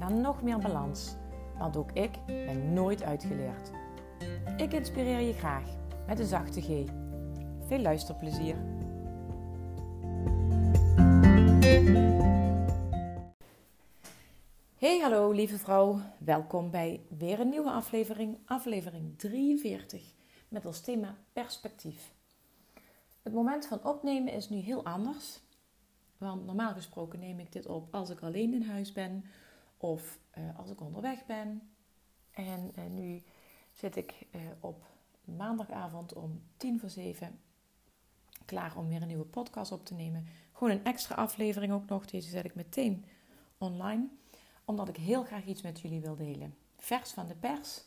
naar 0.00 0.12
nog 0.12 0.42
meer 0.42 0.58
balans. 0.58 1.14
Want 1.58 1.76
ook 1.76 1.92
ik 1.92 2.10
ben 2.26 2.72
nooit 2.72 3.02
uitgeleerd. 3.02 3.70
Ik 4.56 4.72
inspireer 4.72 5.20
je 5.20 5.32
graag 5.32 5.64
met 6.06 6.18
een 6.18 6.26
zachte 6.26 6.60
G. 6.60 6.66
Veel 7.66 7.78
luisterplezier. 7.78 8.56
Hey 14.76 14.98
hallo 14.98 15.30
lieve 15.30 15.58
vrouw, 15.58 16.00
welkom 16.18 16.70
bij 16.70 17.00
weer 17.18 17.40
een 17.40 17.48
nieuwe 17.48 17.70
aflevering, 17.70 18.38
aflevering 18.44 19.18
43 19.18 20.02
met 20.48 20.66
als 20.66 20.80
thema 20.80 21.16
perspectief. 21.32 22.12
Het 23.22 23.32
moment 23.32 23.66
van 23.66 23.84
opnemen 23.84 24.32
is 24.32 24.48
nu 24.48 24.56
heel 24.56 24.84
anders, 24.84 25.40
want 26.18 26.46
normaal 26.46 26.72
gesproken 26.72 27.18
neem 27.18 27.38
ik 27.38 27.52
dit 27.52 27.66
op 27.66 27.94
als 27.94 28.10
ik 28.10 28.20
alleen 28.20 28.54
in 28.54 28.62
huis 28.62 28.92
ben 28.92 29.24
of 29.80 30.18
uh, 30.38 30.58
als 30.58 30.70
ik 30.70 30.80
onderweg 30.80 31.26
ben. 31.26 31.70
En 32.30 32.72
uh, 32.78 32.84
nu 32.84 33.22
zit 33.72 33.96
ik 33.96 34.26
uh, 34.30 34.40
op 34.60 34.86
maandagavond 35.24 36.12
om 36.12 36.42
tien 36.56 36.80
voor 36.80 36.90
zeven 36.90 37.40
klaar 38.44 38.76
om 38.76 38.88
weer 38.88 39.02
een 39.02 39.08
nieuwe 39.08 39.24
podcast 39.24 39.72
op 39.72 39.84
te 39.84 39.94
nemen. 39.94 40.26
Gewoon 40.52 40.72
een 40.72 40.84
extra 40.84 41.14
aflevering 41.14 41.72
ook 41.72 41.88
nog. 41.88 42.06
Deze 42.06 42.28
zet 42.28 42.44
ik 42.44 42.54
meteen 42.54 43.04
online. 43.58 44.08
Omdat 44.64 44.88
ik 44.88 44.96
heel 44.96 45.24
graag 45.24 45.44
iets 45.44 45.62
met 45.62 45.80
jullie 45.80 46.00
wil 46.00 46.16
delen. 46.16 46.54
Vers 46.76 47.10
van 47.10 47.26
de 47.26 47.34
pers. 47.34 47.82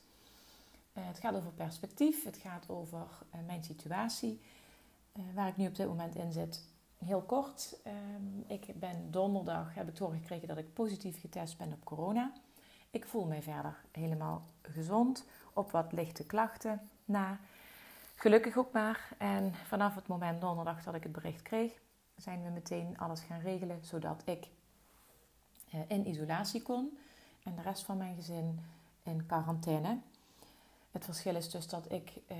het 0.93 1.19
gaat 1.19 1.35
over 1.35 1.51
perspectief. 1.51 2.23
Het 2.23 2.37
gaat 2.37 2.69
over 2.69 3.07
mijn 3.45 3.63
situatie. 3.63 4.39
waar 5.33 5.47
ik 5.47 5.57
nu 5.57 5.67
op 5.67 5.75
dit 5.75 5.87
moment 5.87 6.15
in 6.15 6.31
zit 6.31 6.72
heel 7.03 7.21
kort. 7.21 7.77
Um, 7.87 8.43
ik 8.47 8.79
ben 8.79 9.11
donderdag, 9.11 9.73
heb 9.73 9.87
ik 9.87 9.97
doorgekregen 9.97 10.47
dat 10.47 10.57
ik 10.57 10.73
positief 10.73 11.19
getest 11.19 11.57
ben 11.57 11.73
op 11.73 11.85
corona. 11.85 12.31
Ik 12.91 13.05
voel 13.05 13.25
mij 13.25 13.41
verder 13.41 13.77
helemaal 13.91 14.45
gezond, 14.61 15.25
op 15.53 15.71
wat 15.71 15.91
lichte 15.91 16.25
klachten 16.25 16.89
na. 17.05 17.39
Gelukkig 18.15 18.57
ook 18.57 18.71
maar. 18.71 19.09
En 19.17 19.53
vanaf 19.53 19.95
het 19.95 20.07
moment 20.07 20.41
donderdag 20.41 20.83
dat 20.83 20.93
ik 20.93 21.03
het 21.03 21.11
bericht 21.11 21.41
kreeg, 21.41 21.73
zijn 22.15 22.43
we 22.43 22.49
meteen 22.49 22.97
alles 22.97 23.21
gaan 23.21 23.39
regelen, 23.39 23.85
zodat 23.85 24.21
ik 24.25 24.47
uh, 25.73 25.79
in 25.87 26.07
isolatie 26.07 26.61
kon 26.61 26.97
en 27.43 27.55
de 27.55 27.61
rest 27.61 27.83
van 27.83 27.97
mijn 27.97 28.15
gezin 28.15 28.59
in 29.03 29.25
quarantaine. 29.25 29.99
Het 30.91 31.05
verschil 31.05 31.35
is 31.35 31.49
dus 31.49 31.67
dat 31.67 31.91
ik 31.91 32.13
uh, 32.31 32.37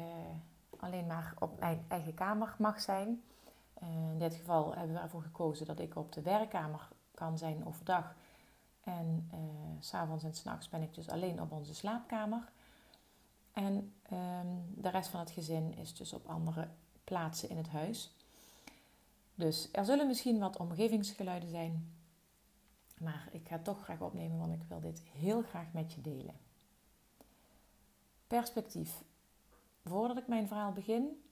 alleen 0.80 1.08
maar 1.08 1.34
op 1.40 1.60
mijn 1.60 1.86
eigen 1.88 2.14
kamer 2.14 2.56
mag 2.58 2.82
zijn. 2.82 3.24
Eh, 3.84 4.12
in 4.12 4.20
dit 4.20 4.34
geval 4.34 4.76
hebben 4.76 4.96
we 4.96 5.02
ervoor 5.02 5.22
gekozen 5.22 5.66
dat 5.66 5.80
ik 5.80 5.96
op 5.96 6.12
de 6.12 6.22
werkkamer 6.22 6.88
kan 7.14 7.38
zijn 7.38 7.66
overdag. 7.66 8.16
En 8.84 9.30
uh, 9.34 9.40
s'avonds 9.80 10.24
en 10.24 10.34
s'nachts 10.34 10.70
ben 10.70 10.82
ik 10.82 10.94
dus 10.94 11.10
alleen 11.10 11.42
op 11.42 11.52
onze 11.52 11.76
slaapkamer. 11.76 12.52
En 13.54 13.94
ehm, 14.04 14.48
de 14.76 14.90
rest 14.90 15.10
van 15.10 15.20
het 15.20 15.32
gezin 15.32 15.78
is 15.78 15.96
dus 15.96 16.14
op 16.14 16.28
andere 16.28 16.68
plaatsen 17.04 17.50
in 17.50 17.58
het 17.58 17.70
huis. 17.70 18.16
Dus 19.36 19.70
er 19.72 19.86
zullen 19.86 20.08
misschien 20.08 20.40
wat 20.40 20.58
omgevingsgeluiden 20.58 21.50
zijn. 21.50 21.94
Maar 22.98 23.28
ik 23.32 23.48
ga 23.48 23.56
het 23.56 23.64
toch 23.64 23.84
graag 23.84 24.02
opnemen, 24.02 24.38
want 24.38 24.54
ik 24.54 24.64
wil 24.68 24.80
dit 24.80 25.02
heel 25.02 25.42
graag 25.42 25.74
met 25.74 25.94
je 25.94 26.02
delen. 26.02 26.36
Perspectief. 28.28 29.04
Voordat 29.86 30.18
ik 30.18 30.28
mijn 30.28 30.48
verhaal 30.48 30.72
begin, 30.72 31.24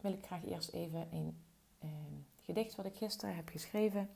wil 0.00 0.12
ik 0.12 0.26
graag 0.26 0.44
eerst 0.44 0.68
even 0.72 1.08
een 1.12 1.38
uh, 1.84 1.90
gedicht 2.42 2.74
wat 2.74 2.86
ik 2.86 2.96
gisteren 2.96 3.36
heb 3.36 3.48
geschreven 3.48 4.10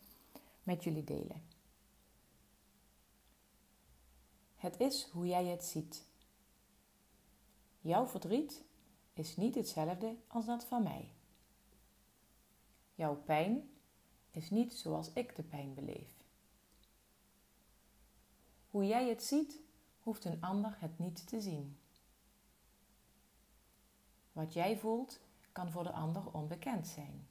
met 0.62 0.84
jullie 0.84 1.04
delen. 1.04 1.42
Het 4.56 4.80
is 4.80 5.08
hoe 5.12 5.26
jij 5.26 5.46
het 5.46 5.64
ziet. 5.64 6.06
Jouw 7.80 8.06
verdriet 8.06 8.62
is 9.12 9.36
niet 9.36 9.54
hetzelfde 9.54 10.16
als 10.26 10.46
dat 10.46 10.64
van 10.64 10.82
mij. 10.82 11.12
Jouw 12.94 13.16
pijn 13.16 13.70
is 14.30 14.50
niet 14.50 14.72
zoals 14.72 15.12
ik 15.12 15.36
de 15.36 15.42
pijn 15.42 15.74
beleef. 15.74 16.14
Hoe 18.70 18.86
jij 18.86 19.08
het 19.08 19.22
ziet, 19.22 19.60
hoeft 20.02 20.24
een 20.24 20.40
ander 20.40 20.76
het 20.78 20.98
niet 20.98 21.26
te 21.28 21.40
zien. 21.40 21.78
Wat 24.32 24.52
jij 24.52 24.78
voelt, 24.78 25.20
kan 25.52 25.70
voor 25.70 25.82
de 25.82 25.92
ander 25.92 26.32
onbekend 26.32 26.86
zijn. 26.86 27.28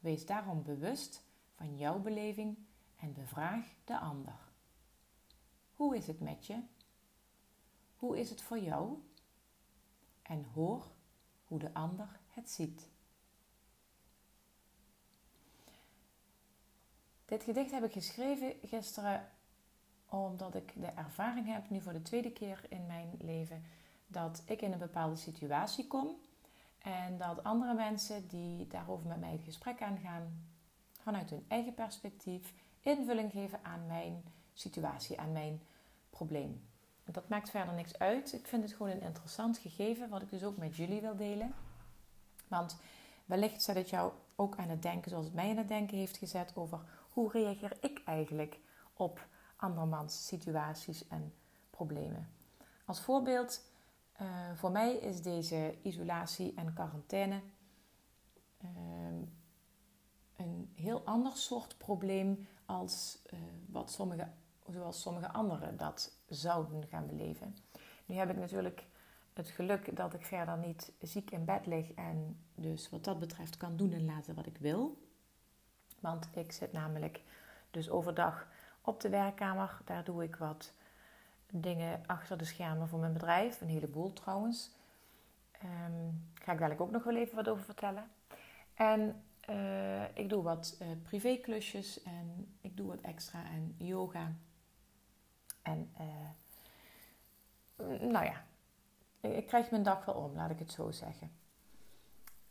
Wees 0.00 0.26
daarom 0.26 0.62
bewust 0.62 1.22
van 1.54 1.76
jouw 1.76 1.98
beleving 1.98 2.58
en 2.96 3.12
bevraag 3.12 3.64
de 3.84 3.98
ander. 3.98 4.38
Hoe 5.74 5.96
is 5.96 6.06
het 6.06 6.20
met 6.20 6.46
je? 6.46 6.62
Hoe 7.96 8.18
is 8.18 8.30
het 8.30 8.42
voor 8.42 8.58
jou? 8.58 8.98
En 10.22 10.44
hoor 10.44 10.86
hoe 11.44 11.58
de 11.58 11.74
ander 11.74 12.20
het 12.28 12.50
ziet. 12.50 12.88
Dit 17.24 17.42
gedicht 17.42 17.70
heb 17.70 17.84
ik 17.84 17.92
geschreven 17.92 18.54
gisteren 18.62 19.28
omdat 20.08 20.54
ik 20.54 20.72
de 20.80 20.86
ervaring 20.86 21.46
heb, 21.46 21.70
nu 21.70 21.80
voor 21.80 21.92
de 21.92 22.02
tweede 22.02 22.32
keer 22.32 22.66
in 22.68 22.86
mijn 22.86 23.10
leven, 23.18 23.64
dat 24.06 24.42
ik 24.46 24.62
in 24.62 24.72
een 24.72 24.78
bepaalde 24.78 25.16
situatie 25.16 25.86
kom 25.86 26.20
en 26.82 27.18
dat 27.18 27.44
andere 27.44 27.74
mensen 27.74 28.28
die 28.28 28.66
daarover 28.66 29.08
met 29.08 29.20
mij 29.20 29.32
het 29.32 29.42
gesprek 29.42 29.82
aangaan, 29.82 30.48
vanuit 31.00 31.30
hun 31.30 31.44
eigen 31.48 31.74
perspectief 31.74 32.54
invulling 32.80 33.30
geven 33.30 33.58
aan 33.62 33.86
mijn 33.86 34.24
situatie, 34.52 35.20
aan 35.20 35.32
mijn 35.32 35.60
probleem. 36.10 36.68
Dat 37.04 37.28
maakt 37.28 37.50
verder 37.50 37.74
niks 37.74 37.98
uit. 37.98 38.32
Ik 38.32 38.46
vind 38.46 38.62
het 38.62 38.72
gewoon 38.72 38.92
een 38.92 39.00
interessant 39.00 39.58
gegeven, 39.58 40.08
wat 40.08 40.22
ik 40.22 40.30
dus 40.30 40.44
ook 40.44 40.56
met 40.56 40.76
jullie 40.76 41.00
wil 41.00 41.16
delen. 41.16 41.54
Want 42.48 42.76
wellicht 43.24 43.62
zet 43.62 43.76
het 43.76 43.90
jou 43.90 44.12
ook 44.36 44.56
aan 44.56 44.68
het 44.68 44.82
denken, 44.82 45.10
zoals 45.10 45.24
het 45.24 45.34
mij 45.34 45.50
aan 45.50 45.56
het 45.56 45.68
denken 45.68 45.96
heeft 45.96 46.16
gezet, 46.16 46.52
over 46.56 46.80
hoe 47.10 47.30
reageer 47.30 47.76
ik 47.80 48.02
eigenlijk 48.04 48.58
op 48.92 49.26
andermans 49.56 50.26
situaties 50.26 51.08
en 51.08 51.34
problemen. 51.70 52.28
Als 52.84 53.00
voorbeeld 53.00 53.62
uh, 54.20 54.26
voor 54.54 54.70
mij 54.70 54.94
is 54.94 55.22
deze 55.22 55.78
isolatie 55.82 56.54
en 56.56 56.74
quarantaine 56.74 57.40
uh, 58.64 58.70
een 60.36 60.72
heel 60.74 61.02
ander 61.04 61.36
soort 61.36 61.78
probleem 61.78 62.48
als 62.64 63.22
uh, 63.32 63.40
wat 63.66 63.90
sommige, 63.90 64.28
zoals 64.72 65.00
sommige 65.00 65.32
anderen 65.32 65.76
dat 65.76 66.12
zouden 66.28 66.86
gaan 66.86 67.06
beleven. 67.06 67.56
Nu 68.06 68.14
heb 68.14 68.30
ik 68.30 68.36
natuurlijk 68.36 68.86
het 69.32 69.48
geluk 69.48 69.96
dat 69.96 70.14
ik 70.14 70.26
verder 70.26 70.58
niet 70.58 70.92
ziek 71.00 71.30
in 71.30 71.44
bed 71.44 71.66
lig 71.66 71.92
en 71.92 72.44
dus 72.54 72.90
wat 72.90 73.04
dat 73.04 73.18
betreft 73.18 73.56
kan 73.56 73.76
doen 73.76 73.92
en 73.92 74.04
laten 74.04 74.34
wat 74.34 74.46
ik 74.46 74.58
wil. 74.58 75.08
Want 76.00 76.28
ik 76.34 76.52
zit 76.52 76.72
namelijk 76.72 77.22
dus 77.70 77.90
overdag 77.90 78.48
op 78.80 79.00
de 79.00 79.08
werkkamer. 79.08 79.80
Daar 79.84 80.04
doe 80.04 80.22
ik 80.22 80.36
wat 80.36 80.72
dingen 81.52 82.02
achter 82.06 82.38
de 82.38 82.44
schermen 82.44 82.88
voor 82.88 82.98
mijn 82.98 83.12
bedrijf. 83.12 83.60
Een 83.60 83.68
heleboel 83.68 84.12
trouwens. 84.12 84.70
Um, 85.64 86.30
ga 86.34 86.52
ik 86.52 86.58
dadelijk 86.58 86.80
ook 86.80 86.90
nog 86.90 87.04
wel 87.04 87.16
even 87.16 87.36
wat 87.36 87.48
over 87.48 87.64
vertellen. 87.64 88.10
En 88.74 89.22
uh, 89.50 90.16
ik 90.16 90.28
doe 90.28 90.42
wat 90.42 90.78
uh, 90.82 90.88
privéklusjes 91.02 92.02
en 92.02 92.56
ik 92.60 92.76
doe 92.76 92.86
wat 92.86 93.00
extra 93.00 93.44
en 93.44 93.74
yoga. 93.78 94.32
En 95.62 95.94
uh, 96.00 96.06
nou 98.00 98.24
ja, 98.24 98.44
ik 99.20 99.46
krijg 99.46 99.70
mijn 99.70 99.82
dag 99.82 100.04
wel 100.04 100.14
om, 100.14 100.34
laat 100.34 100.50
ik 100.50 100.58
het 100.58 100.72
zo 100.72 100.90
zeggen. 100.90 101.30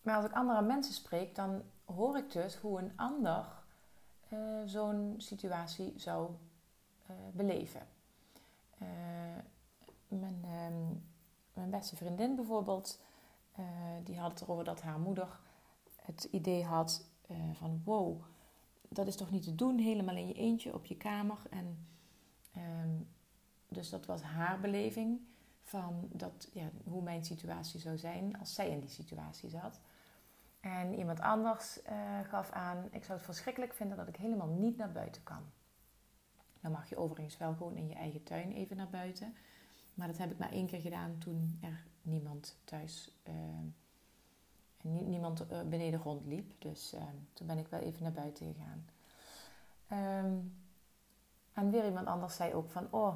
Maar 0.01 0.15
als 0.15 0.25
ik 0.25 0.31
andere 0.31 0.61
mensen 0.61 0.93
spreek, 0.93 1.35
dan 1.35 1.63
hoor 1.85 2.17
ik 2.17 2.31
dus 2.31 2.55
hoe 2.55 2.79
een 2.79 2.93
ander 2.95 3.45
zo'n 4.65 5.15
situatie 5.17 5.93
zou 5.97 6.31
beleven. 7.31 7.81
Mijn, 10.07 10.39
uh, 10.43 10.97
mijn 11.53 11.69
beste 11.69 11.95
vriendin 11.95 12.35
bijvoorbeeld, 12.35 13.01
uh, 13.59 13.65
die 14.03 14.19
had 14.19 14.31
het 14.31 14.41
erover 14.41 14.63
dat 14.63 14.81
haar 14.81 14.99
moeder 14.99 15.39
het 15.95 16.23
idee 16.31 16.63
had 16.63 17.07
van 17.53 17.81
wow, 17.85 18.21
dat 18.87 19.07
is 19.07 19.15
toch 19.15 19.31
niet 19.31 19.43
te 19.43 19.55
doen, 19.55 19.77
helemaal 19.77 20.15
in 20.15 20.27
je 20.27 20.33
eentje 20.33 20.73
op 20.73 20.85
je 20.85 20.97
kamer. 20.97 21.37
En 21.49 21.87
Ehm, 22.59 23.01
dus 23.67 23.89
dat 23.89 24.05
was 24.05 24.21
haar 24.21 24.59
beleving 24.59 25.19
van 25.63 26.09
dat, 26.11 26.49
ja, 26.53 26.69
hoe 26.83 27.01
mijn 27.01 27.25
situatie 27.25 27.79
zou 27.79 27.97
zijn 27.97 28.39
als 28.39 28.53
zij 28.53 28.69
in 28.69 28.79
die 28.79 28.89
situatie 28.89 29.49
zat. 29.49 29.79
En 30.59 30.93
iemand 30.93 31.19
anders 31.19 31.79
gaf 32.23 32.51
aan, 32.51 32.87
ik 32.91 33.03
zou 33.03 33.17
het 33.17 33.25
verschrikkelijk 33.25 33.73
vinden 33.73 33.97
dat 33.97 34.07
ik 34.07 34.15
helemaal 34.15 34.47
niet 34.47 34.77
naar 34.77 34.91
buiten 34.91 35.23
kan. 35.23 35.43
Dan 36.61 36.71
mag 36.71 36.89
je 36.89 36.97
overigens 36.97 37.37
wel 37.37 37.53
gewoon 37.53 37.75
in 37.75 37.87
je 37.87 37.93
eigen 37.93 38.23
tuin 38.23 38.51
even 38.51 38.77
naar 38.77 38.89
buiten. 38.89 39.33
Maar 39.93 40.07
dat 40.07 40.17
heb 40.17 40.31
ik 40.31 40.37
maar 40.37 40.51
één 40.51 40.67
keer 40.67 40.81
gedaan 40.81 41.17
toen 41.17 41.57
er 41.61 41.83
niemand 42.01 42.57
thuis, 42.63 43.11
uh, 43.27 43.33
niemand 44.81 45.51
uh, 45.51 45.61
beneden 45.61 45.99
rondliep. 45.99 46.53
Dus 46.59 46.93
uh, 46.93 47.01
toen 47.33 47.47
ben 47.47 47.57
ik 47.57 47.67
wel 47.67 47.79
even 47.79 48.03
naar 48.03 48.11
buiten 48.11 48.53
gegaan. 48.53 48.85
Um, 50.25 50.53
en 51.53 51.71
weer 51.71 51.85
iemand 51.85 52.07
anders 52.07 52.35
zei 52.35 52.53
ook 52.53 52.69
van, 52.69 52.87
oh, 52.91 53.15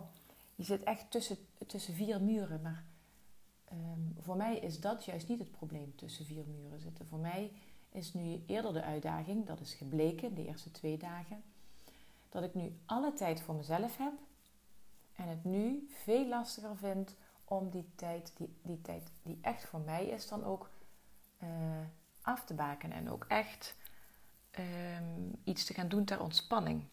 je 0.55 0.63
zit 0.63 0.83
echt 0.83 1.11
tussen, 1.11 1.37
tussen 1.67 1.93
vier 1.93 2.21
muren. 2.21 2.61
Maar 2.61 2.83
um, 3.71 4.15
voor 4.19 4.37
mij 4.37 4.57
is 4.57 4.79
dat 4.79 5.05
juist 5.05 5.27
niet 5.27 5.39
het 5.39 5.51
probleem, 5.51 5.95
tussen 5.95 6.25
vier 6.25 6.45
muren 6.47 6.79
zitten. 6.79 7.07
Voor 7.07 7.19
mij 7.19 7.51
is 7.89 8.13
nu 8.13 8.43
eerder 8.45 8.73
de 8.73 8.83
uitdaging, 8.83 9.45
dat 9.45 9.59
is 9.59 9.73
gebleken 9.73 10.35
de 10.35 10.45
eerste 10.45 10.71
twee 10.71 10.97
dagen, 10.97 11.43
dat 12.33 12.43
ik 12.43 12.53
nu 12.53 12.73
alle 12.85 13.13
tijd 13.13 13.41
voor 13.41 13.55
mezelf 13.55 13.97
heb 13.97 14.13
en 15.13 15.27
het 15.27 15.43
nu 15.43 15.87
veel 15.89 16.27
lastiger 16.27 16.77
vind 16.77 17.15
om 17.45 17.69
die 17.69 17.89
tijd, 17.95 18.33
die, 18.37 18.55
die 18.61 18.81
tijd 18.81 19.11
die 19.23 19.39
echt 19.41 19.65
voor 19.65 19.79
mij 19.79 20.05
is, 20.05 20.27
dan 20.27 20.43
ook 20.43 20.69
uh, 21.43 21.49
af 22.21 22.45
te 22.45 22.53
baken 22.53 22.91
en 22.91 23.09
ook 23.09 23.25
echt 23.27 23.75
um, 24.59 25.35
iets 25.43 25.65
te 25.65 25.73
gaan 25.73 25.87
doen 25.87 26.05
ter 26.05 26.21
ontspanning. 26.21 26.83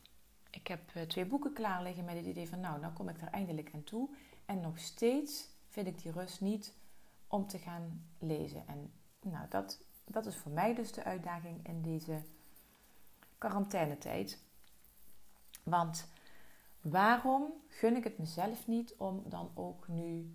Ik 0.50 0.66
heb 0.66 0.94
uh, 0.94 1.02
twee 1.02 1.26
boeken 1.26 1.52
klaar 1.52 1.82
liggen 1.82 2.04
met 2.04 2.16
het 2.16 2.26
idee 2.26 2.48
van, 2.48 2.60
nou, 2.60 2.80
nou 2.80 2.92
kom 2.92 3.08
ik 3.08 3.20
er 3.20 3.28
eindelijk 3.28 3.70
aan 3.74 3.84
toe. 3.84 4.08
En 4.44 4.60
nog 4.60 4.78
steeds 4.78 5.48
vind 5.68 5.86
ik 5.86 6.02
die 6.02 6.12
rust 6.12 6.40
niet 6.40 6.74
om 7.26 7.46
te 7.46 7.58
gaan 7.58 8.06
lezen. 8.18 8.66
En 8.66 8.92
nou, 9.20 9.46
dat, 9.48 9.80
dat 10.04 10.26
is 10.26 10.36
voor 10.36 10.52
mij 10.52 10.74
dus 10.74 10.92
de 10.92 11.04
uitdaging 11.04 11.66
in 11.66 11.82
deze 11.82 12.22
quarantainetijd. 13.38 14.48
Want 15.62 16.08
waarom 16.80 17.52
gun 17.68 17.96
ik 17.96 18.04
het 18.04 18.18
mezelf 18.18 18.66
niet 18.66 18.94
om 18.96 19.22
dan 19.28 19.50
ook 19.54 19.88
nu 19.88 20.34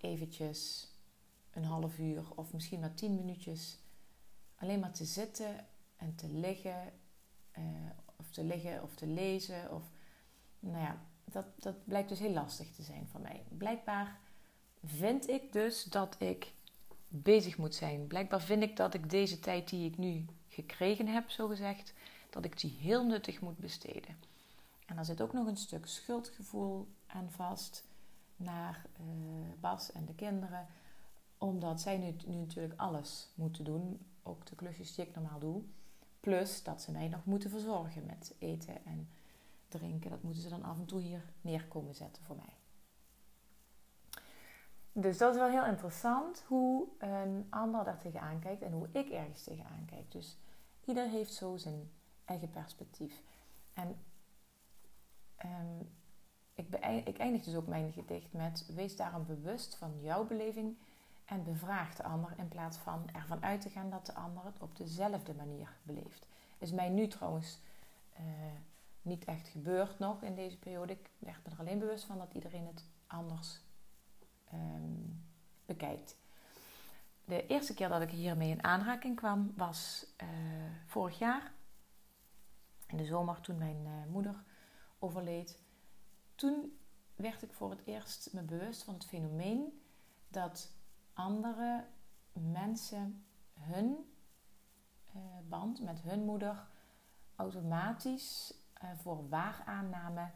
eventjes 0.00 0.88
een 1.52 1.64
half 1.64 1.98
uur 1.98 2.24
of 2.34 2.52
misschien 2.52 2.80
maar 2.80 2.94
tien 2.94 3.14
minuutjes 3.14 3.78
alleen 4.56 4.80
maar 4.80 4.92
te 4.92 5.04
zitten 5.04 5.66
en 5.96 6.14
te 6.14 6.28
liggen, 6.28 6.92
uh, 7.58 7.64
of 8.16 8.30
te 8.30 8.44
liggen 8.44 8.82
of 8.82 8.94
te 8.94 9.06
lezen. 9.06 9.72
Of, 9.72 9.82
nou 10.60 10.82
ja, 10.82 11.02
dat, 11.24 11.44
dat 11.56 11.84
blijkt 11.84 12.08
dus 12.08 12.18
heel 12.18 12.32
lastig 12.32 12.70
te 12.70 12.82
zijn 12.82 13.08
voor 13.10 13.20
mij. 13.20 13.42
Blijkbaar 13.48 14.18
vind 14.84 15.28
ik 15.28 15.52
dus 15.52 15.84
dat 15.84 16.16
ik 16.18 16.52
bezig 17.08 17.58
moet 17.58 17.74
zijn. 17.74 18.06
Blijkbaar 18.06 18.40
vind 18.40 18.62
ik 18.62 18.76
dat 18.76 18.94
ik 18.94 19.10
deze 19.10 19.40
tijd 19.40 19.68
die 19.68 19.90
ik 19.90 19.98
nu 19.98 20.24
gekregen 20.48 21.06
heb, 21.06 21.30
zo 21.30 21.48
gezegd, 21.48 21.92
dat 22.30 22.44
ik 22.44 22.60
die 22.60 22.76
heel 22.80 23.04
nuttig 23.06 23.40
moet 23.40 23.58
besteden. 23.58 24.16
En 24.88 24.96
daar 24.96 25.04
zit 25.04 25.20
ook 25.20 25.32
nog 25.32 25.46
een 25.46 25.56
stuk 25.56 25.86
schuldgevoel 25.86 26.88
aan 27.06 27.30
vast 27.30 27.88
naar 28.36 28.86
uh, 29.00 29.06
Bas 29.60 29.92
en 29.92 30.04
de 30.04 30.14
kinderen. 30.14 30.66
Omdat 31.38 31.80
zij 31.80 31.98
nu, 31.98 32.16
nu 32.26 32.34
natuurlijk 32.34 32.80
alles 32.80 33.30
moeten 33.34 33.64
doen, 33.64 34.06
ook 34.22 34.46
de 34.46 34.54
klusjes 34.54 34.94
die 34.94 35.06
ik 35.06 35.14
normaal 35.14 35.38
doe. 35.38 35.62
Plus 36.20 36.62
dat 36.62 36.82
ze 36.82 36.90
mij 36.90 37.08
nog 37.08 37.24
moeten 37.24 37.50
verzorgen 37.50 38.06
met 38.06 38.34
eten 38.38 38.84
en 38.86 39.08
drinken. 39.68 40.10
Dat 40.10 40.22
moeten 40.22 40.42
ze 40.42 40.48
dan 40.48 40.64
af 40.64 40.78
en 40.78 40.86
toe 40.86 41.00
hier 41.00 41.24
neerkomen 41.40 41.94
zetten 41.94 42.22
voor 42.22 42.36
mij. 42.36 42.56
Dus 44.92 45.18
dat 45.18 45.32
is 45.34 45.40
wel 45.40 45.50
heel 45.50 45.66
interessant 45.66 46.44
hoe 46.46 46.88
een 46.98 47.46
ander 47.50 47.84
daar 47.84 47.98
tegenaan 47.98 48.38
kijkt 48.38 48.62
en 48.62 48.72
hoe 48.72 48.88
ik 48.92 49.08
ergens 49.08 49.42
tegenaan 49.42 49.84
kijk. 49.86 50.12
Dus 50.12 50.38
ieder 50.84 51.08
heeft 51.08 51.32
zo 51.32 51.56
zijn 51.56 51.90
eigen 52.24 52.50
perspectief. 52.50 53.22
En 53.72 53.96
um, 55.44 55.90
ik, 56.54 56.66
ik 57.04 57.18
eindig 57.18 57.44
dus 57.44 57.54
ook 57.54 57.66
mijn 57.66 57.92
gedicht 57.92 58.32
met: 58.32 58.70
Wees 58.74 58.96
daarom 58.96 59.26
bewust 59.26 59.76
van 59.76 60.00
jouw 60.00 60.26
beleving 60.26 60.76
en 61.24 61.44
bevraag 61.44 61.94
de 61.94 62.02
ander 62.02 62.34
in 62.36 62.48
plaats 62.48 62.76
van 62.76 63.08
ervan 63.12 63.42
uit 63.42 63.60
te 63.60 63.70
gaan 63.70 63.90
dat 63.90 64.06
de 64.06 64.14
ander 64.14 64.44
het 64.44 64.62
op 64.62 64.76
dezelfde 64.76 65.34
manier 65.34 65.76
beleeft. 65.82 66.26
Is 66.58 66.72
mij 66.72 66.88
nu 66.88 67.08
trouwens 67.08 67.58
uh, 68.20 68.24
niet 69.02 69.24
echt 69.24 69.48
gebeurd 69.48 69.98
nog 69.98 70.22
in 70.22 70.34
deze 70.34 70.58
periode. 70.58 70.92
Ik 70.92 71.10
werd 71.18 71.44
me 71.44 71.50
er 71.50 71.58
alleen 71.58 71.78
bewust 71.78 72.04
van 72.04 72.18
dat 72.18 72.34
iedereen 72.34 72.66
het 72.66 72.84
anders 73.06 73.60
um, 74.52 75.24
bekijkt. 75.66 76.16
De 77.24 77.46
eerste 77.46 77.74
keer 77.74 77.88
dat 77.88 78.02
ik 78.02 78.10
hiermee 78.10 78.50
in 78.50 78.64
aanraking 78.64 79.16
kwam 79.16 79.52
was 79.56 80.06
uh, 80.22 80.28
vorig 80.86 81.18
jaar. 81.18 81.52
In 82.86 82.96
de 82.96 83.04
zomer 83.04 83.40
toen 83.40 83.58
mijn 83.58 83.80
uh, 83.84 84.12
moeder 84.12 84.34
overleed. 84.98 85.58
Toen 86.34 86.78
werd 87.14 87.42
ik 87.42 87.52
voor 87.52 87.70
het 87.70 87.82
eerst 87.84 88.32
me 88.32 88.42
bewust 88.42 88.82
van 88.82 88.94
het 88.94 89.06
fenomeen 89.06 89.82
dat 90.28 90.72
andere 91.12 91.84
mensen 92.32 93.24
hun 93.54 94.12
uh, 95.16 95.22
band 95.48 95.82
met 95.82 96.00
hun 96.00 96.24
moeder 96.24 96.66
automatisch 97.36 98.54
uh, 98.82 98.90
voor 98.96 99.28
waar 99.28 99.62
aannamen 99.66 100.32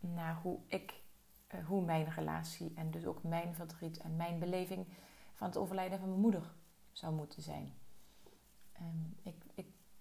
naar 0.00 0.40
hoe 0.42 0.58
ik, 0.66 1.02
uh, 1.54 1.66
hoe 1.66 1.84
mijn 1.84 2.10
relatie 2.10 2.72
en 2.74 2.90
dus 2.90 3.06
ook 3.06 3.22
mijn 3.22 3.54
verdriet 3.54 3.98
en 3.98 4.16
mijn 4.16 4.38
beleving 4.38 4.86
van 5.34 5.46
het 5.46 5.56
overlijden 5.56 5.98
van 5.98 6.08
mijn 6.08 6.20
moeder 6.20 6.52
zou 6.92 7.14
moeten 7.14 7.42
zijn. 7.42 7.74
Ik, 9.22 9.34
ik 9.34 9.47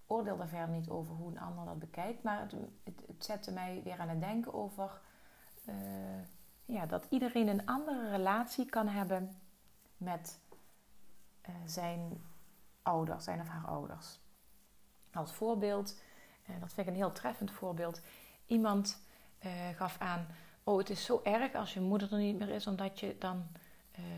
oordeel 0.08 0.38
daar 0.38 0.48
verder 0.48 0.76
niet 0.76 0.90
over 0.90 1.16
hoe 1.16 1.32
een 1.32 1.40
ander 1.40 1.66
dat 1.66 1.80
bekijkt, 1.80 2.24
maar 2.24 2.40
het, 2.84 3.02
het, 3.08 3.26
zette 3.26 3.52
mij 3.52 3.82
weer 3.84 4.00
aan 4.00 4.10
het 4.10 4.22
denken 4.22 4.54
over 4.54 5.02
ja, 6.66 6.86
dat 6.86 7.06
iedereen 7.10 7.48
een 7.48 7.66
andere 7.66 8.10
relatie 8.10 8.66
kan 8.66 8.88
hebben 8.88 9.36
met 9.98 10.40
uh, 11.50 11.56
zijn 11.66 12.22
ouders, 12.82 13.24
zijn 13.24 13.40
of 13.40 13.48
haar 13.48 13.66
ouders. 13.66 14.20
Als 15.14 15.34
voorbeeld, 15.34 16.00
uh, 16.50 16.60
dat 16.60 16.74
vind 16.74 16.88
ik 16.88 16.94
een 16.94 17.00
heel 17.00 17.12
treffend 17.12 17.52
voorbeeld. 17.52 18.02
Iemand 18.46 19.06
gaf 19.76 19.98
aan: 20.00 20.28
Oh, 20.64 20.78
het 20.78 20.90
is 20.90 21.06
zo 21.06 21.20
erg 21.24 21.54
als 21.54 21.74
je 21.74 21.80
moeder 21.80 22.14
er 22.14 22.20
niet 22.20 22.38
meer 22.38 22.50
is, 22.50 22.68
omdat 22.68 23.00
je 23.00 23.18
dan 23.18 23.48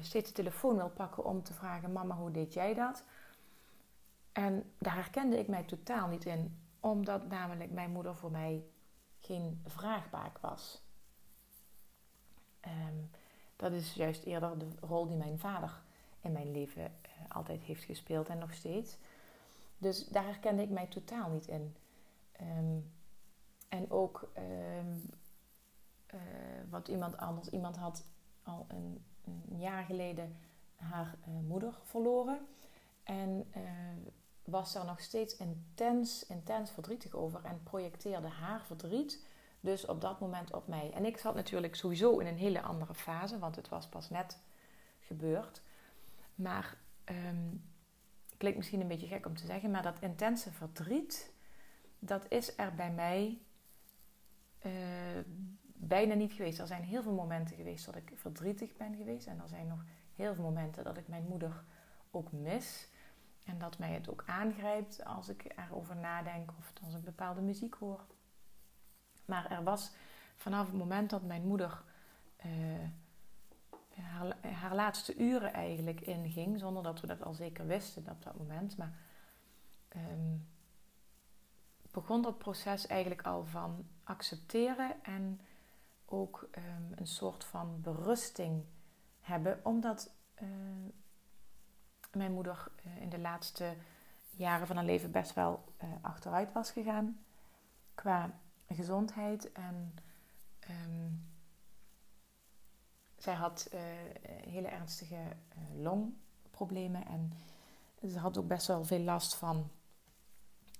steeds 0.02 0.28
de 0.28 0.36
telefoon 0.36 0.76
wil 0.76 0.90
pakken 0.90 1.26
om 1.26 1.44
te 1.44 1.54
vragen: 1.54 1.92
Mama, 1.92 2.16
hoe 2.16 2.32
deed 2.32 2.54
jij 2.54 2.74
dat? 2.74 3.04
En 4.40 4.72
daar 4.78 4.96
herkende 4.96 5.40
ik 5.40 5.48
mij 5.48 5.64
totaal 5.64 6.08
niet 6.08 6.26
in, 6.26 6.60
omdat 6.80 7.28
namelijk 7.28 7.72
mijn 7.72 7.92
moeder 7.92 8.16
voor 8.16 8.32
mij 8.32 8.64
geen 9.20 9.62
vraagbaak 9.66 10.38
was. 10.38 10.82
Um, 12.66 13.10
dat 13.56 13.72
is 13.72 13.94
juist 13.94 14.24
eerder 14.24 14.58
de 14.58 14.68
rol 14.82 15.08
die 15.08 15.18
mijn 15.18 15.40
vader 15.40 15.82
in 16.22 16.32
mijn 16.32 16.52
leven 16.52 16.82
uh, 16.84 17.10
altijd 17.28 17.64
heeft 17.64 17.84
gespeeld 17.84 18.28
en 18.28 18.38
nog 18.38 18.54
steeds. 18.54 18.98
Dus 19.78 20.08
daar 20.08 20.26
herkende 20.26 20.62
ik 20.62 20.70
mij 20.70 20.88
totaal 20.88 21.30
niet 21.30 21.48
in. 21.48 21.76
Um, 22.42 22.92
en 23.70 23.92
ook 23.92 24.32
um, 24.38 25.10
uh, 26.14 26.20
wat 26.70 26.88
iemand 26.88 27.18
anders, 27.18 27.50
iemand 27.50 27.78
had 27.78 28.06
al 28.44 28.66
een, 28.70 29.04
jaar 29.58 29.84
geleden 29.84 30.38
haar 30.76 31.16
uh, 31.28 31.40
moeder 31.48 31.74
verloren. 31.84 32.48
En 33.04 33.48
was 34.50 34.74
daar 34.74 34.86
nog 34.86 35.00
steeds 35.00 35.38
intens, 35.38 36.26
intens 36.26 36.72
verdrietig 36.72 37.14
over 37.14 37.44
en 37.44 37.64
projecteerde 37.64 38.28
haar 38.28 38.66
verdriet 38.66 39.28
dus 39.60 39.86
op 39.86 40.02
dat 40.02 40.20
moment 40.20 40.54
op 40.54 40.68
mij. 40.68 40.92
En 40.94 41.06
ik 41.06 41.18
zat 41.18 41.36
natuurlijk 41.36 41.76
sowieso 41.76 42.18
in 42.18 42.28
een 42.28 42.38
hele 42.38 42.62
andere 42.62 42.94
fase, 42.94 43.40
want 43.40 43.56
het 43.56 43.70
was 43.70 43.88
pas 43.88 44.10
net 44.10 44.40
gebeurd. 45.00 45.62
Maar 46.36 46.78
um, 47.06 47.64
klinkt 48.38 48.58
misschien 48.58 48.82
een 48.82 48.88
beetje 48.88 49.08
gek 49.08 49.26
om 49.26 49.36
te 49.36 49.46
zeggen, 49.46 49.72
maar 49.72 49.84
dat 49.84 50.00
intense 50.00 50.52
verdriet, 50.52 51.34
dat 52.00 52.26
is 52.30 52.58
er 52.58 52.76
bij 52.76 52.92
mij 52.92 53.42
uh, 54.66 54.72
bijna 55.74 56.14
niet 56.14 56.34
geweest. 56.34 56.60
Er 56.60 56.68
zijn 56.68 56.84
heel 56.84 57.02
veel 57.02 57.14
momenten 57.14 57.56
geweest 57.56 57.86
dat 57.86 57.96
ik 57.96 58.12
verdrietig 58.16 58.78
ben 58.78 58.96
geweest. 58.96 59.28
En 59.28 59.40
er 59.40 59.48
zijn 59.48 59.68
nog 59.68 59.84
heel 60.16 60.34
veel 60.34 60.44
momenten 60.44 60.84
dat 60.84 60.98
ik 60.98 61.08
mijn 61.08 61.26
moeder 61.28 61.64
ook 62.12 62.32
mis. 62.32 62.88
En 63.50 63.60
dat 63.60 63.78
mij 63.78 63.92
het 63.92 64.10
ook 64.10 64.24
aangrijpt 64.26 65.06
als 65.06 65.30
ik 65.30 65.54
erover 65.56 65.96
nadenk 65.96 66.52
of 66.58 66.74
als 66.84 66.94
ik 66.94 67.04
bepaalde 67.04 67.42
muziek 67.42 67.74
hoor. 67.74 68.06
Maar 69.26 69.52
er 69.52 69.64
was 69.64 69.92
vanaf 70.38 70.66
het 70.66 70.76
moment 70.76 71.10
dat 71.10 71.24
mijn 71.24 71.48
moeder 71.48 71.84
uh, 72.46 72.90
haar, 74.44 74.76
laatste 74.76 75.16
uren 75.16 75.54
eigenlijk 75.54 76.02
inging, 76.02 76.60
zonder 76.60 76.84
dat 76.84 77.00
we 77.00 77.08
dat 77.08 77.24
al 77.24 77.34
zeker 77.34 77.68
wisten 77.68 78.10
op 78.10 78.24
dat 78.24 78.38
moment, 78.38 78.78
maar 78.78 78.98
um, 79.96 80.48
begon 81.92 82.22
dat 82.22 82.38
proces 82.38 82.88
eigenlijk 82.88 83.22
al 83.22 83.46
van 83.46 83.88
accepteren 84.04 85.04
en 85.04 85.42
ook 86.06 86.48
ehm, 86.52 86.84
een 86.96 87.08
soort 87.08 87.44
van 87.44 87.82
berusting 87.82 88.64
hebben, 89.20 89.60
omdat 89.64 90.12
eh, 90.34 90.48
mijn 92.16 92.32
moeder 92.32 92.72
eh, 92.84 93.02
in 93.02 93.10
de 93.10 93.20
laatste 93.20 93.76
jaren 94.30 94.68
van 94.68 94.76
haar 94.76 94.86
leven 94.86 95.12
best 95.12 95.34
wel 95.34 95.64
uh, 95.84 95.90
achteruit 96.02 96.54
was 96.54 96.72
gegaan 96.72 97.20
qua 97.96 98.32
gezondheid. 98.68 99.52
En 99.52 99.94
um, 100.70 101.28
zij 103.18 103.34
had 103.34 103.70
hele 104.48 104.68
ernstige 104.68 105.36
longproblemen 105.76 107.06
en 107.06 107.34
ze 108.08 108.20
had 108.20 108.38
ook 108.38 108.48
best 108.48 108.68
wel 108.68 108.84
veel 108.86 109.00
last 109.00 109.36
van 109.36 109.70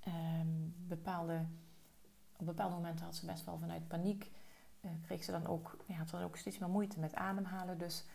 um, 0.08 0.76
bepaalde. 0.88 1.46
Op 2.38 2.46
bepaalde 2.46 2.76
momenten 2.76 3.06
had 3.06 3.16
ze 3.16 3.26
best 3.26 3.46
wel 3.46 3.58
vanuit 3.58 3.88
paniek. 3.88 4.32
Uh, 4.82 4.92
kreeg 5.02 5.24
ze 5.24 5.32
dan 5.32 5.48
ook, 5.48 5.78
ja, 5.88 5.96
had 5.96 6.10
ze 6.10 6.16
dan 6.16 6.26
ook 6.26 6.38
steeds 6.38 6.58
meer 6.58 6.70
moeite 6.70 7.00
met 7.00 7.16
ademhalen. 7.16 7.78
Dus 7.78 8.06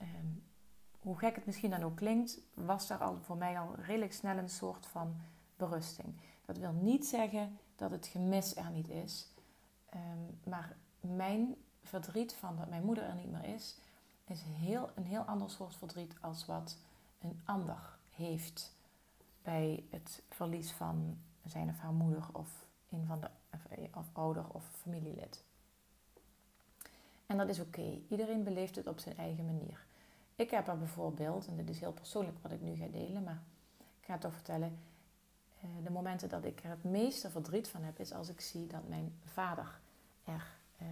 um, 0.00 0.42
hoe 1.04 1.18
gek 1.18 1.34
het 1.34 1.46
misschien 1.46 1.70
dan 1.70 1.82
ook 1.82 1.96
klinkt, 1.96 2.40
was 2.54 2.86
daar 2.86 2.98
al 2.98 3.16
voor 3.16 3.36
mij 3.36 3.58
al 3.58 3.74
redelijk 3.74 4.12
snel 4.12 4.36
een 4.36 4.48
soort 4.48 4.86
van 4.86 5.16
berusting. 5.56 6.14
Dat 6.44 6.58
wil 6.58 6.72
niet 6.72 7.06
zeggen 7.06 7.58
dat 7.76 7.90
het 7.90 8.06
gemis 8.06 8.56
er 8.56 8.70
niet 8.70 8.88
is. 8.88 9.28
Um, 9.94 10.50
maar 10.50 10.76
mijn 11.00 11.54
verdriet 11.82 12.34
van 12.34 12.56
dat 12.56 12.68
mijn 12.68 12.84
moeder 12.84 13.04
er 13.04 13.14
niet 13.14 13.30
meer 13.30 13.44
is, 13.44 13.76
is 14.24 14.42
heel, 14.42 14.90
een 14.94 15.06
heel 15.06 15.22
ander 15.22 15.50
soort 15.50 15.76
verdriet 15.76 16.16
als 16.20 16.46
wat 16.46 16.78
een 17.20 17.40
ander 17.44 17.96
heeft 18.10 18.76
bij 19.42 19.84
het 19.90 20.22
verlies 20.28 20.72
van 20.72 21.18
zijn 21.44 21.68
of 21.68 21.78
haar 21.78 21.92
moeder 21.92 22.26
of 22.32 22.66
een 22.88 23.06
van 23.06 23.20
de 23.20 23.28
of 23.94 24.06
ouder 24.12 24.44
of 24.52 24.64
familielid. 24.80 25.44
En 27.26 27.36
dat 27.36 27.48
is 27.48 27.60
oké. 27.60 28.00
Iedereen 28.08 28.44
beleeft 28.44 28.76
het 28.76 28.86
op 28.86 28.98
zijn 28.98 29.16
eigen 29.16 29.46
manier. 29.46 29.84
Ik 30.36 30.50
heb 30.50 30.68
er 30.68 30.78
bijvoorbeeld, 30.78 31.46
en 31.46 31.56
dit 31.56 31.68
is 31.68 31.80
heel 31.80 31.92
persoonlijk 31.92 32.38
wat 32.42 32.52
ik 32.52 32.60
nu 32.60 32.74
ga 32.74 32.86
delen, 32.86 33.22
maar 33.22 33.42
ik 33.78 34.06
ga 34.06 34.12
het 34.12 34.20
toch 34.20 34.32
vertellen. 34.32 34.78
Eh, 35.60 35.68
de 35.82 35.90
momenten 35.90 36.28
dat 36.28 36.44
ik 36.44 36.62
er 36.62 36.70
het 36.70 36.84
meeste 36.84 37.30
verdriet 37.30 37.68
van 37.68 37.82
heb, 37.82 37.98
is 37.98 38.12
als 38.12 38.28
ik 38.28 38.40
zie 38.40 38.66
dat 38.66 38.88
mijn 38.88 39.18
vader 39.24 39.80
er 40.24 40.56
uh, 40.82 40.88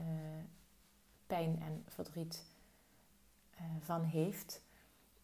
pijn 1.27 1.63
en 1.63 1.85
verdriet 1.89 2.45
uh, 3.55 3.61
van 3.81 4.03
heeft. 4.03 4.63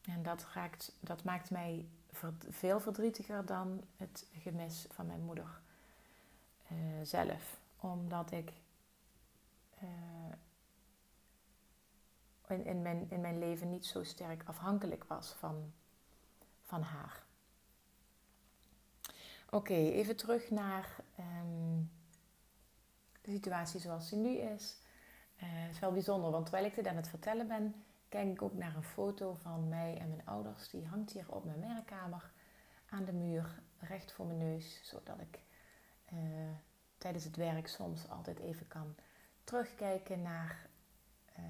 En 0.02 0.22
dat, 0.22 0.46
raakt, 0.54 0.92
dat 1.00 1.24
maakt 1.24 1.50
mij 1.50 1.88
veel 2.48 2.80
verdrietiger 2.80 3.46
dan 3.46 3.80
het 3.96 4.26
gemis 4.32 4.86
van 4.90 5.06
mijn 5.06 5.24
moeder 5.24 5.60
zelf. 7.02 7.60
Omdat 7.80 8.30
ik 8.30 8.52
in, 12.50 12.64
in, 12.64 12.82
mijn, 12.82 13.10
in 13.10 13.20
mijn 13.20 13.38
leven 13.38 13.70
niet 13.70 13.86
zo 13.86 14.04
sterk 14.04 14.42
afhankelijk 14.46 15.04
was 15.04 15.32
van, 15.32 15.72
van 16.62 16.82
haar. 16.82 17.26
Oké, 19.50 19.74
even 19.74 20.16
terug 20.16 20.50
naar 20.50 20.96
um, 21.18 21.90
de 23.20 23.30
situatie 23.30 23.80
zoals 23.80 24.10
die 24.10 24.18
nu 24.18 24.36
is. 24.36 24.76
Uh, 25.36 25.42
het 25.42 25.74
is 25.74 25.78
wel 25.78 25.92
bijzonder, 25.92 26.30
want 26.30 26.44
terwijl 26.44 26.66
ik 26.66 26.74
dit 26.74 26.86
aan 26.86 26.96
het 26.96 27.08
vertellen 27.08 27.48
ben, 27.48 27.84
kijk 28.08 28.28
ik 28.28 28.42
ook 28.42 28.54
naar 28.54 28.76
een 28.76 28.82
foto 28.82 29.34
van 29.34 29.68
mij 29.68 29.98
en 29.98 30.08
mijn 30.08 30.26
ouders. 30.26 30.68
Die 30.68 30.86
hangt 30.86 31.12
hier 31.12 31.32
op 31.32 31.44
mijn 31.44 31.60
werkkamer 31.60 32.30
aan 32.88 33.04
de 33.04 33.12
muur, 33.12 33.62
recht 33.78 34.12
voor 34.12 34.26
mijn 34.26 34.38
neus, 34.38 34.80
zodat 34.82 35.20
ik 35.20 35.38
uh, 36.12 36.18
tijdens 36.98 37.24
het 37.24 37.36
werk 37.36 37.68
soms 37.68 38.08
altijd 38.08 38.38
even 38.38 38.68
kan 38.68 38.94
terugkijken 39.44 40.22
naar 40.22 40.68
uh, 41.38 41.44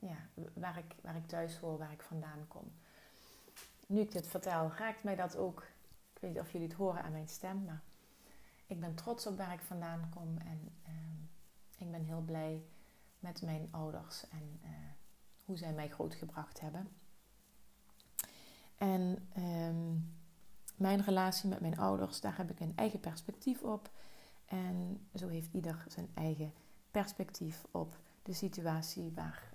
ja, 0.00 0.16
waar, 0.52 0.78
ik, 0.78 0.94
waar 1.02 1.16
ik 1.16 1.26
thuis 1.26 1.58
hoor, 1.58 1.78
waar 1.78 1.92
ik 1.92 2.02
vandaan 2.02 2.44
kom. 2.48 2.72
Nu 3.86 4.00
ik 4.00 4.12
dit 4.12 4.26
vertel, 4.26 4.72
raakt 4.76 5.02
mij 5.02 5.16
dat 5.16 5.36
ook. 5.36 5.66
Ik 6.12 6.20
weet 6.20 6.30
niet 6.30 6.40
of 6.40 6.52
jullie 6.52 6.68
het 6.68 6.76
horen 6.76 7.02
aan 7.02 7.12
mijn 7.12 7.28
stem, 7.28 7.64
maar 7.64 7.82
ik 8.66 8.80
ben 8.80 8.94
trots 8.94 9.26
op 9.26 9.36
waar 9.36 9.52
ik 9.52 9.60
vandaan 9.60 10.10
kom 10.14 10.38
en 10.38 10.72
uh, 10.88 10.92
ik 11.78 11.90
ben 11.90 12.04
heel 12.04 12.20
blij 12.20 12.62
met 13.18 13.42
mijn 13.42 13.68
ouders 13.70 14.28
en 14.28 14.60
uh, 14.64 14.70
hoe 15.44 15.56
zij 15.56 15.72
mij 15.72 15.88
grootgebracht 15.88 16.60
hebben. 16.60 16.88
En 18.76 19.28
um, 19.36 20.16
mijn 20.76 21.00
relatie 21.00 21.48
met 21.48 21.60
mijn 21.60 21.78
ouders, 21.78 22.20
daar 22.20 22.36
heb 22.36 22.50
ik 22.50 22.60
een 22.60 22.76
eigen 22.76 23.00
perspectief 23.00 23.62
op. 23.62 23.90
En 24.44 25.06
zo 25.14 25.28
heeft 25.28 25.52
ieder 25.52 25.84
zijn 25.88 26.08
eigen 26.14 26.52
perspectief 26.90 27.64
op 27.70 27.96
de 28.22 28.32
situatie 28.32 29.12
waar 29.14 29.47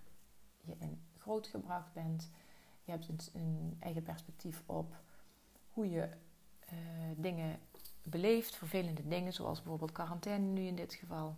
je 0.65 0.75
in 0.79 1.01
grootgebracht 1.17 1.93
bent. 1.93 2.29
Je 2.83 2.91
hebt 2.91 3.31
een, 3.33 3.77
eigen 3.79 4.03
perspectief 4.03 4.63
op 4.65 4.95
hoe 5.69 5.89
je 5.89 6.09
uh, 6.73 6.77
dingen 7.17 7.59
beleeft, 8.03 8.55
vervelende 8.55 9.07
dingen, 9.07 9.33
zoals 9.33 9.59
bijvoorbeeld 9.59 9.91
quarantaine 9.91 10.45
nu 10.45 10.61
in 10.61 10.75
dit 10.75 10.93
geval. 10.93 11.35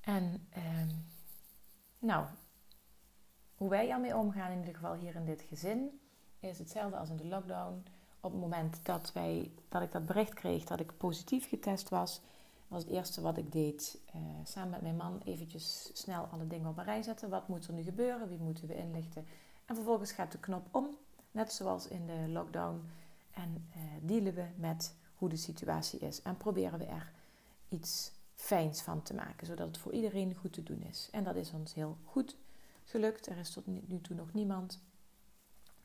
En 0.00 0.46
uh, 0.56 0.88
nou, 1.98 2.26
hoe 3.54 3.68
wij 3.68 3.90
ermee 3.90 4.16
omgaan, 4.16 4.50
in 4.50 4.58
ieder 4.58 4.74
geval 4.74 4.94
hier 4.94 5.14
in 5.14 5.24
dit 5.24 5.42
gezin, 5.42 6.00
is 6.38 6.58
hetzelfde 6.58 6.96
als 6.96 7.08
in 7.08 7.16
de 7.16 7.26
lockdown. 7.26 7.84
Op 8.20 8.32
het 8.32 8.40
moment 8.40 8.84
dat, 8.84 9.12
wij, 9.12 9.50
dat 9.68 9.82
ik 9.82 9.92
dat 9.92 10.06
bericht 10.06 10.34
kreeg 10.34 10.64
dat 10.64 10.80
ik 10.80 10.96
positief 10.96 11.48
getest 11.48 11.88
was, 11.88 12.20
was 12.72 12.82
het 12.82 12.92
eerste 12.92 13.20
wat 13.20 13.36
ik 13.36 13.52
deed. 13.52 13.98
Uh, 14.14 14.20
samen 14.44 14.70
met 14.70 14.82
mijn 14.82 14.96
man 14.96 15.20
eventjes 15.24 15.90
snel 15.92 16.24
alle 16.24 16.46
dingen 16.46 16.68
op 16.68 16.78
een 16.78 16.84
rij 16.84 17.02
zetten. 17.02 17.30
Wat 17.30 17.48
moet 17.48 17.66
er 17.66 17.72
nu 17.72 17.82
gebeuren? 17.82 18.28
Wie 18.28 18.38
moeten 18.38 18.66
we 18.66 18.76
inlichten? 18.76 19.26
En 19.64 19.74
vervolgens 19.74 20.12
gaat 20.12 20.32
de 20.32 20.38
knop 20.38 20.68
om, 20.70 20.96
net 21.30 21.52
zoals 21.52 21.88
in 21.88 22.06
de 22.06 22.28
lockdown. 22.28 22.82
En 23.30 23.68
uh, 23.76 23.82
dealen 24.02 24.34
we 24.34 24.46
met 24.56 24.94
hoe 25.16 25.28
de 25.28 25.36
situatie 25.36 25.98
is. 25.98 26.22
En 26.22 26.36
proberen 26.36 26.78
we 26.78 26.84
er 26.84 27.12
iets 27.68 28.12
fijns 28.34 28.82
van 28.82 29.02
te 29.02 29.14
maken, 29.14 29.46
zodat 29.46 29.66
het 29.66 29.78
voor 29.78 29.92
iedereen 29.92 30.34
goed 30.34 30.52
te 30.52 30.62
doen 30.62 30.82
is. 30.82 31.08
En 31.10 31.24
dat 31.24 31.36
is 31.36 31.52
ons 31.52 31.74
heel 31.74 31.96
goed 32.04 32.36
gelukt. 32.84 33.26
Er 33.26 33.38
is 33.38 33.50
tot 33.50 33.66
nu 33.66 34.00
toe 34.00 34.16
nog 34.16 34.32
niemand 34.32 34.80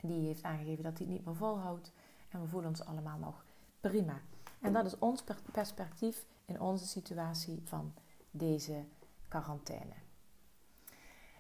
die 0.02 0.26
heeft 0.26 0.44
aangegeven 0.44 0.84
dat 0.84 0.98
hij 0.98 1.08
het 1.08 1.16
niet 1.16 1.26
meer 1.26 1.36
volhoudt. 1.36 1.92
En 2.30 2.42
we 2.42 2.48
voelen 2.48 2.70
ons 2.70 2.86
allemaal 2.86 3.18
nog 3.18 3.46
prima. 3.80 4.22
En 4.62 4.74
dat 4.74 4.86
is 4.86 4.98
ons 5.00 5.24
perspectief 5.52 6.26
in 6.48 6.62
onze 6.62 6.88
situatie 6.88 7.62
van 7.64 7.94
deze 8.32 8.84
quarantaine. 9.28 9.94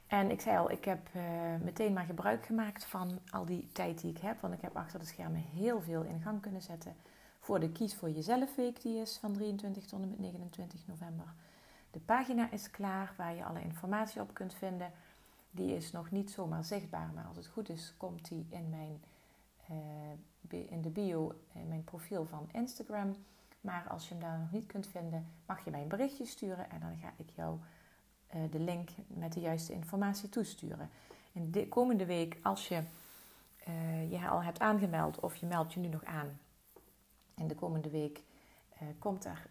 En 0.07 0.31
ik 0.31 0.41
zei 0.41 0.57
al, 0.57 0.71
ik 0.71 0.85
heb 0.85 1.07
uh, 1.15 1.21
meteen 1.61 1.93
maar 1.93 2.05
gebruik 2.05 2.45
gemaakt 2.45 2.85
van 2.85 3.19
al 3.29 3.45
die 3.45 3.71
tijd 3.71 4.01
die 4.01 4.11
ik 4.11 4.17
heb. 4.17 4.41
Want 4.41 4.53
ik 4.53 4.61
heb 4.61 4.75
achter 4.75 4.99
de 4.99 5.05
schermen 5.05 5.41
heel 5.41 5.81
veel 5.81 6.03
in 6.03 6.21
gang 6.21 6.41
kunnen 6.41 6.61
zetten 6.61 6.95
voor 7.39 7.59
de 7.59 7.71
Kies 7.71 7.95
voor 7.95 8.09
Jezelf 8.09 8.55
week. 8.55 8.81
Die 8.81 9.01
is 9.01 9.17
van 9.17 9.33
23 9.33 9.85
tot 9.85 10.01
en 10.01 10.09
met 10.09 10.19
29 10.19 10.87
november. 10.87 11.33
De 11.91 11.99
pagina 11.99 12.51
is 12.51 12.71
klaar 12.71 13.13
waar 13.17 13.35
je 13.35 13.45
alle 13.45 13.61
informatie 13.61 14.21
op 14.21 14.33
kunt 14.33 14.53
vinden. 14.53 14.91
Die 15.51 15.75
is 15.75 15.91
nog 15.91 16.11
niet 16.11 16.31
zomaar 16.31 16.63
zichtbaar, 16.63 17.11
maar 17.13 17.25
als 17.25 17.37
het 17.37 17.47
goed 17.47 17.69
is, 17.69 17.93
komt 17.97 18.27
die 18.27 18.45
in, 18.49 18.69
mijn, 18.69 19.03
uh, 20.51 20.71
in 20.71 20.81
de 20.81 20.89
bio, 20.89 21.33
in 21.53 21.67
mijn 21.67 21.83
profiel 21.83 22.25
van 22.25 22.49
Instagram. 22.51 23.15
Maar 23.67 23.87
als 23.89 24.07
je 24.07 24.13
hem 24.13 24.23
daar 24.23 24.39
nog 24.39 24.51
niet 24.51 24.65
kunt 24.65 24.87
vinden, 24.87 25.27
mag 25.45 25.65
je 25.65 25.71
mij 25.71 25.81
een 25.81 25.87
berichtje 25.87 26.25
sturen 26.25 26.69
en 26.69 26.79
dan 26.79 26.97
ga 26.97 27.13
ik 27.17 27.29
jou 27.29 27.59
uh, 28.35 28.41
de 28.51 28.59
link 28.59 28.89
met 29.07 29.33
de 29.33 29.39
juiste 29.39 29.73
informatie 29.73 30.29
toesturen. 30.29 30.89
In 31.31 31.51
de 31.51 31.67
komende 31.67 32.05
week, 32.05 32.37
als 32.43 32.67
je 32.67 32.83
uh, 33.67 34.11
je 34.11 34.27
al 34.27 34.43
hebt 34.43 34.59
aangemeld 34.59 35.19
of 35.19 35.35
je 35.35 35.45
meldt 35.45 35.73
je 35.73 35.79
nu 35.79 35.87
nog 35.87 36.03
aan, 36.03 36.39
in 37.35 37.47
de 37.47 37.55
komende 37.55 37.89
week 37.89 38.23
komt 38.99 39.25
er 39.25 39.49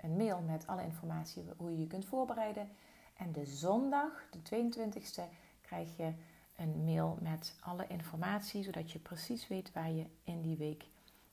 een 0.00 0.16
mail 0.16 0.40
met 0.40 0.66
alle 0.66 0.84
informatie 0.84 1.44
hoe 1.56 1.70
je 1.70 1.78
je 1.78 1.86
kunt 1.86 2.04
voorbereiden. 2.04 2.68
En 3.16 3.32
de 3.32 3.46
zondag, 3.46 4.28
de 4.30 4.38
22e, 4.38 5.22
krijg 5.60 5.96
je 5.96 6.12
een 6.56 6.84
mail 6.84 7.18
met 7.20 7.56
alle 7.60 7.86
informatie, 7.86 8.62
zodat 8.62 8.90
je 8.90 8.98
precies 8.98 9.48
weet 9.48 9.72
waar 9.72 9.90
je 9.90 10.06
in 10.24 10.42
die 10.42 10.56
week 10.56 10.84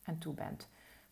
aan 0.04 0.18
toe 0.18 0.34
bent. 0.34 0.68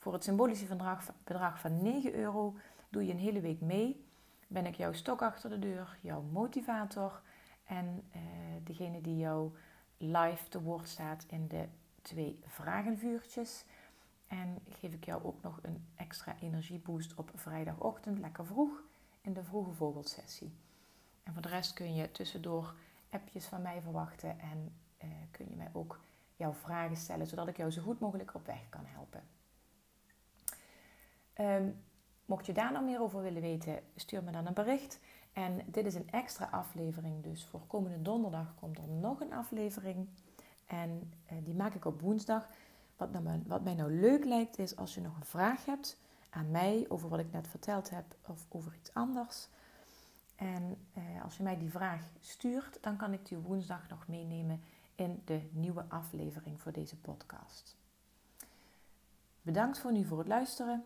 Voor 0.08 0.16
het 0.16 0.26
symbolische 0.26 0.66
bedrag, 0.66 1.14
bedrag 1.24 1.60
van 1.60 1.82
9 1.82 2.14
euro 2.14 2.56
doe 2.90 3.06
je 3.06 3.12
een 3.12 3.20
hele 3.20 3.42
week 3.42 3.62
mee. 3.62 4.06
Ben 4.48 4.66
ik 4.66 4.76
jouw 4.76 4.94
stok 4.94 5.22
achter 5.22 5.50
de 5.50 5.60
deur, 5.60 5.98
jouw 6.02 6.22
motivator 6.22 7.22
en 7.66 8.04
eh, 8.12 8.22
degene 8.64 9.02
die 9.02 9.18
jou 9.18 9.52
live 9.98 10.50
te 10.50 10.62
woord 10.62 10.88
staat 10.88 11.26
in 11.28 11.48
de 11.48 11.66
twee 12.02 12.40
vragenvuurtjes. 12.46 13.66
En 14.28 14.58
geef 14.70 14.94
ik 14.94 15.06
jou 15.06 15.24
ook 15.24 15.42
nog 15.42 15.60
een 15.62 15.88
extra 15.96 16.36
energieboost 16.42 17.16
op 17.16 17.32
vrijdagochtend, 17.36 18.20
lekker 18.20 18.46
vroeg, 18.46 18.84
in 19.22 19.34
de 19.34 19.44
vroege 19.44 19.74
vogelsessie. 19.74 20.54
En 21.24 21.34
voor 21.34 21.42
de 21.42 21.50
rest 21.50 21.74
kun 21.74 21.96
je 21.96 22.12
tussendoor 22.12 22.74
appjes 23.10 23.46
van 23.46 23.62
mij 23.62 23.82
verwachten 23.82 24.40
en 24.40 24.76
uh, 25.04 25.10
kun 25.32 25.50
je 25.50 25.56
mij 25.56 25.70
ook 25.74 26.00
jouw 26.36 26.54
vragen 26.54 26.98
stellen, 26.98 27.28
zodat 27.28 27.48
ik 27.48 27.58
jou 27.58 27.72
zo 27.72 27.82
goed 27.82 28.00
mogelijk 28.00 28.34
op 28.34 28.46
weg 28.46 28.70
kan 28.70 28.86
helpen. 28.86 29.37
Um, 31.40 31.84
mocht 32.26 32.46
je 32.46 32.54
daar 32.54 32.72
nog 32.72 32.84
meer 32.84 33.02
over 33.02 33.22
willen 33.22 33.42
weten, 33.42 33.80
stuur 33.96 34.24
me 34.24 34.32
dan 34.32 34.48
een 34.48 34.54
bericht. 34.54 35.00
En 35.34 35.62
dit 35.66 35.86
is 35.86 35.96
een 35.96 36.12
extra 36.12 36.48
aflevering, 36.52 37.24
dus 37.24 37.46
voor 37.46 37.62
komende 37.68 38.02
donderdag 38.02 38.56
komt 38.60 38.78
er 38.78 38.88
nog 38.88 39.22
een 39.22 39.34
aflevering. 39.34 40.08
En 40.66 41.14
eh, 41.26 41.38
die 41.44 41.54
maak 41.54 41.74
ik 41.74 41.86
op 41.86 42.02
woensdag. 42.02 42.48
Wat, 42.98 43.12
nou, 43.12 43.44
wat 43.48 43.64
mij 43.64 43.74
nou 43.74 44.00
leuk 44.00 44.26
lijkt 44.26 44.60
is 44.60 44.76
als 44.76 44.94
je 44.94 45.02
nog 45.02 45.16
een 45.16 45.26
vraag 45.26 45.66
hebt 45.66 45.98
aan 46.30 46.52
mij 46.52 46.86
over 46.90 47.10
wat 47.10 47.20
ik 47.20 47.32
net 47.32 47.48
verteld 47.48 47.90
heb 47.90 48.06
of 48.28 48.46
over 48.50 48.76
iets 48.76 48.94
anders. 48.94 49.48
En 50.36 50.78
eh, 50.94 51.24
als 51.24 51.38
je 51.38 51.44
mij 51.44 51.58
die 51.58 51.72
vraag 51.72 52.02
stuurt, 52.20 52.78
dan 52.82 52.98
kan 52.98 53.14
ik 53.14 53.26
die 53.26 53.38
woensdag 53.38 53.90
nog 53.90 54.08
meenemen 54.08 54.62
in 54.96 55.22
de 55.26 55.42
nieuwe 55.52 55.86
aflevering 55.88 56.62
voor 56.62 56.72
deze 56.72 56.98
podcast. 56.98 57.76
Bedankt 59.42 59.80
voor 59.80 59.92
nu 59.92 60.06
voor 60.06 60.18
het 60.18 60.28
luisteren. 60.28 60.86